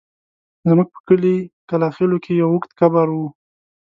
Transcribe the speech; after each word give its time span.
زموږ 0.69 0.87
په 0.95 0.99
کلي 1.07 1.35
کلاخېلو 1.69 2.17
کې 2.23 2.33
يو 2.41 2.47
اوږد 2.51 2.71
قبر 2.79 3.07
و. 3.11 3.17